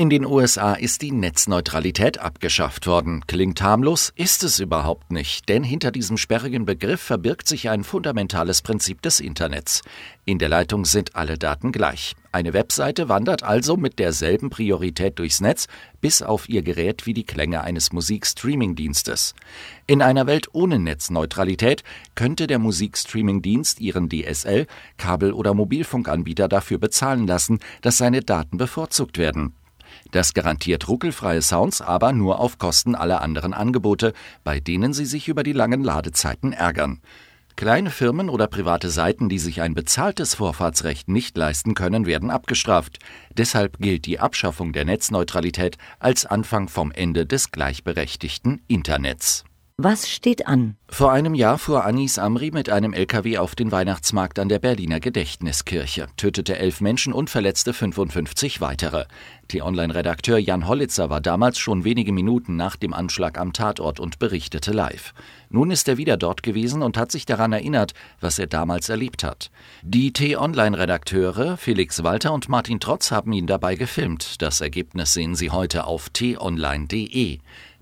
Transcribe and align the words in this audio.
In 0.00 0.08
den 0.08 0.24
USA 0.24 0.72
ist 0.72 1.02
die 1.02 1.12
Netzneutralität 1.12 2.20
abgeschafft 2.20 2.86
worden. 2.86 3.22
Klingt 3.26 3.60
harmlos, 3.60 4.14
ist 4.16 4.42
es 4.44 4.58
überhaupt 4.58 5.12
nicht, 5.12 5.46
denn 5.50 5.62
hinter 5.62 5.90
diesem 5.90 6.16
sperrigen 6.16 6.64
Begriff 6.64 7.02
verbirgt 7.02 7.46
sich 7.46 7.68
ein 7.68 7.84
fundamentales 7.84 8.62
Prinzip 8.62 9.02
des 9.02 9.20
Internets. 9.20 9.82
In 10.24 10.38
der 10.38 10.48
Leitung 10.48 10.86
sind 10.86 11.16
alle 11.16 11.36
Daten 11.36 11.70
gleich. 11.70 12.16
Eine 12.32 12.54
Webseite 12.54 13.10
wandert 13.10 13.42
also 13.42 13.76
mit 13.76 13.98
derselben 13.98 14.48
Priorität 14.48 15.18
durchs 15.18 15.42
Netz 15.42 15.68
bis 16.00 16.22
auf 16.22 16.48
ihr 16.48 16.62
Gerät 16.62 17.04
wie 17.04 17.12
die 17.12 17.24
Klänge 17.24 17.62
eines 17.62 17.92
Musikstreaming-Dienstes. 17.92 19.34
In 19.86 20.00
einer 20.00 20.26
Welt 20.26 20.48
ohne 20.52 20.78
Netzneutralität 20.78 21.84
könnte 22.14 22.46
der 22.46 22.58
Musikstreaming-Dienst 22.58 23.80
ihren 23.80 24.08
DSL, 24.08 24.66
Kabel- 24.96 25.34
oder 25.34 25.52
Mobilfunkanbieter 25.52 26.48
dafür 26.48 26.78
bezahlen 26.78 27.26
lassen, 27.26 27.58
dass 27.82 27.98
seine 27.98 28.22
Daten 28.22 28.56
bevorzugt 28.56 29.18
werden. 29.18 29.52
Das 30.10 30.34
garantiert 30.34 30.88
ruckelfreie 30.88 31.42
Sounds, 31.42 31.80
aber 31.80 32.12
nur 32.12 32.40
auf 32.40 32.58
Kosten 32.58 32.94
aller 32.94 33.22
anderen 33.22 33.54
Angebote, 33.54 34.12
bei 34.44 34.60
denen 34.60 34.92
sie 34.92 35.06
sich 35.06 35.28
über 35.28 35.42
die 35.42 35.52
langen 35.52 35.82
Ladezeiten 35.84 36.52
ärgern. 36.52 37.00
Kleine 37.56 37.90
Firmen 37.90 38.30
oder 38.30 38.46
private 38.46 38.88
Seiten, 38.88 39.28
die 39.28 39.38
sich 39.38 39.60
ein 39.60 39.74
bezahltes 39.74 40.34
Vorfahrtsrecht 40.34 41.08
nicht 41.08 41.36
leisten 41.36 41.74
können, 41.74 42.06
werden 42.06 42.30
abgestraft. 42.30 42.98
Deshalb 43.36 43.78
gilt 43.78 44.06
die 44.06 44.18
Abschaffung 44.18 44.72
der 44.72 44.86
Netzneutralität 44.86 45.76
als 45.98 46.24
Anfang 46.24 46.68
vom 46.68 46.90
Ende 46.90 47.26
des 47.26 47.52
gleichberechtigten 47.52 48.62
Internets. 48.66 49.44
Was 49.82 50.10
steht 50.10 50.46
an? 50.46 50.76
Vor 50.90 51.10
einem 51.10 51.34
Jahr 51.34 51.56
fuhr 51.56 51.86
Anis 51.86 52.18
Amri 52.18 52.50
mit 52.50 52.68
einem 52.68 52.92
LKW 52.92 53.38
auf 53.38 53.54
den 53.54 53.72
Weihnachtsmarkt 53.72 54.38
an 54.38 54.50
der 54.50 54.58
Berliner 54.58 55.00
Gedächtniskirche, 55.00 56.08
tötete 56.18 56.58
elf 56.58 56.82
Menschen 56.82 57.14
und 57.14 57.30
verletzte 57.30 57.72
55 57.72 58.60
weitere. 58.60 59.06
Die 59.50 59.62
Online-Redakteur 59.62 60.36
Jan 60.36 60.68
Hollitzer 60.68 61.08
war 61.08 61.22
damals 61.22 61.58
schon 61.58 61.84
wenige 61.84 62.12
Minuten 62.12 62.56
nach 62.56 62.76
dem 62.76 62.92
Anschlag 62.92 63.38
am 63.38 63.54
Tatort 63.54 64.00
und 64.00 64.18
berichtete 64.18 64.72
live. 64.72 65.14
Nun 65.48 65.70
ist 65.70 65.88
er 65.88 65.96
wieder 65.96 66.18
dort 66.18 66.42
gewesen 66.42 66.82
und 66.82 66.98
hat 66.98 67.10
sich 67.10 67.24
daran 67.24 67.54
erinnert, 67.54 67.94
was 68.20 68.38
er 68.38 68.48
damals 68.48 68.90
erlebt 68.90 69.24
hat. 69.24 69.50
Die 69.80 70.12
T-Online-Redakteure 70.12 71.56
Felix 71.56 72.02
Walter 72.02 72.34
und 72.34 72.50
Martin 72.50 72.80
Trotz 72.80 73.12
haben 73.12 73.32
ihn 73.32 73.46
dabei 73.46 73.76
gefilmt. 73.76 74.42
Das 74.42 74.60
Ergebnis 74.60 75.14
sehen 75.14 75.34
Sie 75.34 75.50
heute 75.50 75.84
auf 75.84 76.10
t-online.de. 76.10 77.38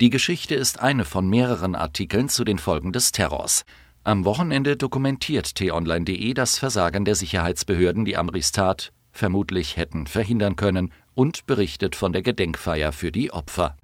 Die 0.00 0.10
Geschichte 0.10 0.54
ist 0.54 0.80
eine 0.80 1.04
von 1.04 1.28
mehreren 1.28 1.74
Artikeln 1.74 2.28
zu 2.28 2.44
den 2.44 2.58
Folgen 2.58 2.92
des 2.92 3.12
Terrors. 3.12 3.64
Am 4.04 4.24
Wochenende 4.24 4.76
dokumentiert 4.76 5.54
t-online.de 5.54 6.34
das 6.34 6.58
Versagen 6.58 7.04
der 7.04 7.14
Sicherheitsbehörden, 7.14 8.04
die 8.04 8.16
Amris 8.16 8.50
Tat 8.50 8.92
vermutlich 9.12 9.76
hätten 9.76 10.06
verhindern 10.06 10.56
können, 10.56 10.90
und 11.14 11.46
berichtet 11.46 11.94
von 11.94 12.12
der 12.12 12.22
Gedenkfeier 12.22 12.90
für 12.90 13.12
die 13.12 13.32
Opfer. 13.32 13.76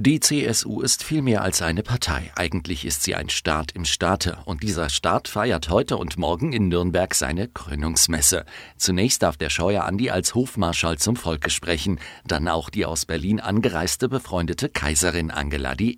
Die 0.00 0.20
CSU 0.20 0.80
ist 0.80 1.02
viel 1.02 1.22
mehr 1.22 1.42
als 1.42 1.60
eine 1.60 1.82
Partei. 1.82 2.30
Eigentlich 2.36 2.84
ist 2.84 3.02
sie 3.02 3.16
ein 3.16 3.30
Staat 3.30 3.72
im 3.72 3.84
Staate. 3.84 4.38
Und 4.44 4.62
dieser 4.62 4.90
Staat 4.90 5.26
feiert 5.26 5.70
heute 5.70 5.96
und 5.96 6.16
morgen 6.16 6.52
in 6.52 6.68
Nürnberg 6.68 7.12
seine 7.16 7.48
Krönungsmesse. 7.48 8.44
Zunächst 8.76 9.24
darf 9.24 9.36
der 9.36 9.50
Scheuer 9.50 9.86
Andi 9.86 10.10
als 10.10 10.36
Hofmarschall 10.36 10.98
zum 10.98 11.16
Volke 11.16 11.50
sprechen. 11.50 11.98
Dann 12.24 12.46
auch 12.46 12.70
die 12.70 12.86
aus 12.86 13.06
Berlin 13.06 13.40
angereiste 13.40 14.08
befreundete 14.08 14.68
Kaiserin 14.68 15.32
Angela 15.32 15.74
I. 15.80 15.96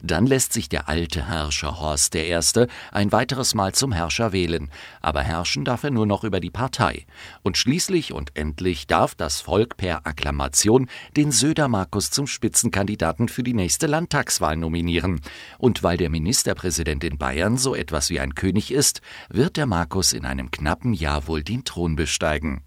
Dann 0.00 0.26
lässt 0.26 0.54
sich 0.54 0.70
der 0.70 0.88
alte 0.88 1.28
Herrscher 1.28 1.78
Horst 1.80 2.14
I. 2.14 2.34
ein 2.90 3.12
weiteres 3.12 3.54
Mal 3.54 3.74
zum 3.74 3.92
Herrscher 3.92 4.32
wählen. 4.32 4.70
Aber 5.02 5.20
herrschen 5.20 5.66
darf 5.66 5.84
er 5.84 5.90
nur 5.90 6.06
noch 6.06 6.24
über 6.24 6.40
die 6.40 6.50
Partei. 6.50 7.04
Und 7.42 7.58
schließlich 7.58 8.14
und 8.14 8.34
endlich 8.34 8.86
darf 8.86 9.14
das 9.14 9.42
Volk 9.42 9.76
per 9.76 10.06
Akklamation 10.06 10.88
den 11.18 11.32
Söder 11.32 11.68
Markus 11.68 12.10
zum 12.10 12.26
Spitzenkandidaten 12.26 12.93
Kandidaten 12.94 13.26
für 13.26 13.42
die 13.42 13.54
nächste 13.54 13.88
Landtagswahl 13.88 14.56
nominieren. 14.56 15.20
Und 15.58 15.82
weil 15.82 15.96
der 15.96 16.10
Ministerpräsident 16.10 17.02
in 17.02 17.18
Bayern 17.18 17.56
so 17.56 17.74
etwas 17.74 18.08
wie 18.08 18.20
ein 18.20 18.36
König 18.36 18.70
ist, 18.70 19.00
wird 19.28 19.56
der 19.56 19.66
Markus 19.66 20.12
in 20.12 20.24
einem 20.24 20.52
knappen 20.52 20.92
Jahr 20.92 21.26
wohl 21.26 21.42
den 21.42 21.64
Thron 21.64 21.96
besteigen. 21.96 22.62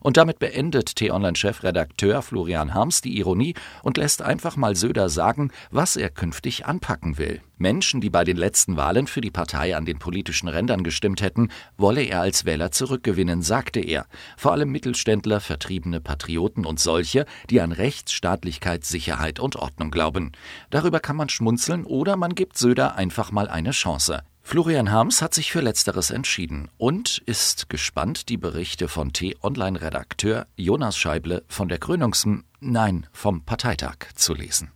Und 0.00 0.16
damit 0.16 0.38
beendet 0.38 0.96
T-Online-Chefredakteur 0.96 2.22
Florian 2.22 2.74
Harms 2.74 3.00
die 3.00 3.18
Ironie 3.18 3.54
und 3.82 3.96
lässt 3.96 4.22
einfach 4.22 4.56
mal 4.56 4.76
Söder 4.76 5.08
sagen, 5.08 5.50
was 5.70 5.96
er 5.96 6.10
künftig 6.10 6.66
anpacken 6.66 7.18
will. 7.18 7.40
Menschen, 7.62 8.00
die 8.00 8.10
bei 8.10 8.24
den 8.24 8.36
letzten 8.36 8.76
Wahlen 8.76 9.06
für 9.06 9.20
die 9.20 9.30
Partei 9.30 9.76
an 9.76 9.86
den 9.86 9.98
politischen 9.98 10.48
Rändern 10.48 10.82
gestimmt 10.82 11.22
hätten, 11.22 11.48
wolle 11.78 12.02
er 12.02 12.20
als 12.20 12.44
Wähler 12.44 12.72
zurückgewinnen, 12.72 13.40
sagte 13.40 13.80
er. 13.80 14.06
Vor 14.36 14.52
allem 14.52 14.70
Mittelständler, 14.70 15.40
vertriebene 15.40 16.00
Patrioten 16.00 16.66
und 16.66 16.80
solche, 16.80 17.24
die 17.48 17.60
an 17.60 17.72
Rechtsstaatlichkeit, 17.72 18.84
Sicherheit 18.84 19.38
und 19.38 19.56
Ordnung 19.56 19.90
glauben. 19.90 20.32
Darüber 20.70 20.98
kann 20.98 21.16
man 21.16 21.28
schmunzeln 21.28 21.84
oder 21.84 22.16
man 22.16 22.34
gibt 22.34 22.58
Söder 22.58 22.96
einfach 22.96 23.30
mal 23.30 23.48
eine 23.48 23.70
Chance. 23.70 24.22
Florian 24.42 24.90
Harms 24.90 25.22
hat 25.22 25.32
sich 25.32 25.52
für 25.52 25.60
Letzteres 25.60 26.10
entschieden 26.10 26.68
und 26.76 27.18
ist 27.26 27.68
gespannt, 27.68 28.28
die 28.28 28.36
Berichte 28.36 28.88
von 28.88 29.12
T-Online-Redakteur 29.12 30.46
Jonas 30.56 30.96
Scheible 30.96 31.44
von 31.48 31.68
der 31.68 31.78
Krönungs-, 31.78 32.42
nein, 32.60 33.06
vom 33.12 33.44
Parteitag 33.44 34.12
zu 34.14 34.34
lesen. 34.34 34.72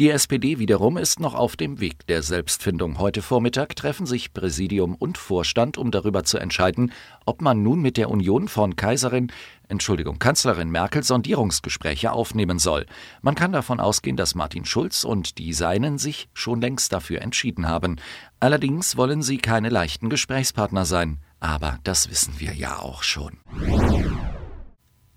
Die 0.00 0.10
SPD 0.10 0.60
wiederum 0.60 0.96
ist 0.96 1.18
noch 1.18 1.34
auf 1.34 1.56
dem 1.56 1.80
Weg 1.80 2.06
der 2.06 2.22
Selbstfindung. 2.22 3.00
Heute 3.00 3.20
Vormittag 3.20 3.74
treffen 3.74 4.06
sich 4.06 4.32
Präsidium 4.32 4.94
und 4.94 5.18
Vorstand, 5.18 5.76
um 5.76 5.90
darüber 5.90 6.22
zu 6.22 6.38
entscheiden, 6.38 6.92
ob 7.26 7.42
man 7.42 7.64
nun 7.64 7.82
mit 7.82 7.96
der 7.96 8.08
Union 8.08 8.46
von 8.46 8.76
Kaiserin, 8.76 9.32
Entschuldigung, 9.66 10.20
Kanzlerin 10.20 10.70
Merkel 10.70 11.02
Sondierungsgespräche 11.02 12.12
aufnehmen 12.12 12.60
soll. 12.60 12.86
Man 13.22 13.34
kann 13.34 13.50
davon 13.50 13.80
ausgehen, 13.80 14.16
dass 14.16 14.36
Martin 14.36 14.64
Schulz 14.64 15.02
und 15.02 15.36
die 15.36 15.52
Seinen 15.52 15.98
sich 15.98 16.28
schon 16.32 16.60
längst 16.60 16.92
dafür 16.92 17.20
entschieden 17.20 17.66
haben. 17.66 17.96
Allerdings 18.38 18.96
wollen 18.96 19.22
sie 19.22 19.38
keine 19.38 19.68
leichten 19.68 20.10
Gesprächspartner 20.10 20.84
sein. 20.84 21.18
Aber 21.40 21.80
das 21.82 22.08
wissen 22.08 22.34
wir 22.38 22.54
ja 22.54 22.78
auch 22.78 23.02
schon. 23.02 23.38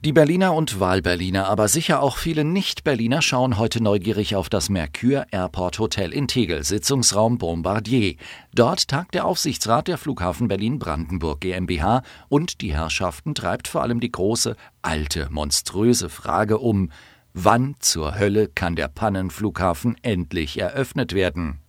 Die 0.03 0.13
Berliner 0.13 0.56
und 0.56 0.79
Wahlberliner, 0.79 1.47
aber 1.47 1.67
sicher 1.67 2.01
auch 2.01 2.17
viele 2.17 2.44
Nicht-Berliner 2.44 3.22
schauen 3.22 3.59
heute 3.59 3.84
neugierig 3.84 4.35
auf 4.35 4.50
das 4.50 4.67
Mercure 4.67 5.28
Airport 5.29 5.78
Hotel 5.78 6.12
in 6.12 6.28
Tegel, 6.28 6.63
Sitzungsraum 6.63 7.38
Bombardier. 7.38 8.16
Dort 8.51 8.88
tagt 8.88 9.13
der 9.13 9.25
Aufsichtsrat 9.25 9.88
der 9.88 10.00
Flughafen 10.00 10.47
Berlin-Brandenburg 10.47 11.41
GmbH 11.41 12.01
und 12.29 12.62
die 12.62 12.73
Herrschaften 12.73 13.35
treibt 13.35 13.67
vor 13.67 13.84
allem 13.84 14.00
die 14.00 14.12
große, 14.12 14.56
alte, 14.81 15.28
monströse 15.29 16.09
Frage 16.09 16.57
um, 16.57 16.89
wann 17.35 17.75
zur 17.78 18.18
Hölle 18.18 18.47
kann 18.47 18.75
der 18.75 18.88
Pannenflughafen 18.88 19.97
endlich 20.01 20.59
eröffnet 20.59 21.13
werden? 21.13 21.59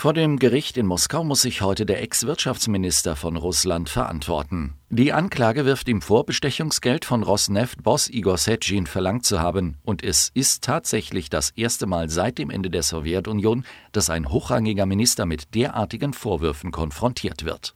Vor 0.00 0.14
dem 0.14 0.38
Gericht 0.38 0.78
in 0.78 0.86
Moskau 0.86 1.24
muss 1.24 1.42
sich 1.42 1.60
heute 1.60 1.84
der 1.84 2.00
Ex-Wirtschaftsminister 2.00 3.16
von 3.16 3.36
Russland 3.36 3.90
verantworten. 3.90 4.72
Die 4.88 5.12
Anklage 5.12 5.66
wirft 5.66 5.90
ihm 5.90 6.00
vor, 6.00 6.24
Bestechungsgeld 6.24 7.04
von 7.04 7.22
Rosneft-Boss 7.22 8.08
Igor 8.08 8.38
Setschin 8.38 8.86
verlangt 8.86 9.26
zu 9.26 9.40
haben. 9.40 9.76
Und 9.82 10.02
es 10.02 10.30
ist 10.32 10.64
tatsächlich 10.64 11.28
das 11.28 11.50
erste 11.50 11.84
Mal 11.84 12.08
seit 12.08 12.38
dem 12.38 12.48
Ende 12.48 12.70
der 12.70 12.82
Sowjetunion, 12.82 13.66
dass 13.92 14.08
ein 14.08 14.30
hochrangiger 14.30 14.86
Minister 14.86 15.26
mit 15.26 15.54
derartigen 15.54 16.14
Vorwürfen 16.14 16.70
konfrontiert 16.70 17.44
wird. 17.44 17.74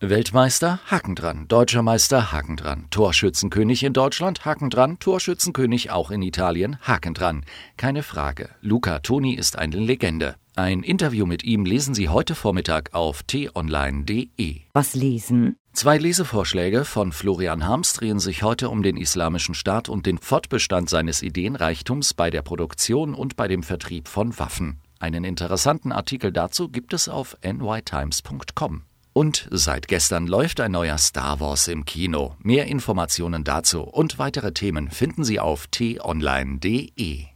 Weltmeister, 0.00 0.80
Haken 0.86 1.14
dran. 1.14 1.46
Deutscher 1.46 1.82
Meister, 1.82 2.32
Haken 2.32 2.56
dran. 2.56 2.86
Torschützenkönig 2.88 3.82
in 3.82 3.92
Deutschland, 3.92 4.46
Haken 4.46 4.70
dran. 4.70 4.98
Torschützenkönig 4.98 5.90
auch 5.90 6.10
in 6.10 6.22
Italien, 6.22 6.78
Haken 6.80 7.12
dran. 7.12 7.44
Keine 7.76 8.02
Frage. 8.02 8.48
Luca 8.62 9.00
Toni 9.00 9.34
ist 9.34 9.58
eine 9.58 9.76
Legende. 9.76 10.36
Ein 10.56 10.84
Interview 10.84 11.26
mit 11.26 11.42
ihm 11.42 11.64
lesen 11.64 11.94
Sie 11.94 12.08
heute 12.08 12.36
Vormittag 12.36 12.94
auf 12.94 13.24
t-online.de. 13.24 14.60
Was 14.72 14.94
lesen? 14.94 15.56
Zwei 15.72 15.98
Lesevorschläge 15.98 16.84
von 16.84 17.10
Florian 17.10 17.66
Harms 17.66 17.94
drehen 17.94 18.20
sich 18.20 18.44
heute 18.44 18.68
um 18.68 18.84
den 18.84 18.96
Islamischen 18.96 19.56
Staat 19.56 19.88
und 19.88 20.06
den 20.06 20.18
Fortbestand 20.18 20.88
seines 20.88 21.22
Ideenreichtums 21.22 22.14
bei 22.14 22.30
der 22.30 22.42
Produktion 22.42 23.14
und 23.14 23.34
bei 23.34 23.48
dem 23.48 23.64
Vertrieb 23.64 24.06
von 24.06 24.38
Waffen. 24.38 24.78
Einen 25.00 25.24
interessanten 25.24 25.90
Artikel 25.90 26.30
dazu 26.30 26.68
gibt 26.68 26.92
es 26.92 27.08
auf 27.08 27.36
nytimes.com. 27.42 28.82
Und 29.12 29.48
seit 29.50 29.88
gestern 29.88 30.28
läuft 30.28 30.60
ein 30.60 30.70
neuer 30.70 30.98
Star 30.98 31.40
Wars 31.40 31.66
im 31.66 31.84
Kino. 31.84 32.36
Mehr 32.38 32.66
Informationen 32.66 33.42
dazu 33.42 33.82
und 33.82 34.20
weitere 34.20 34.52
Themen 34.52 34.88
finden 34.88 35.24
Sie 35.24 35.40
auf 35.40 35.66
t-online.de. 35.66 37.33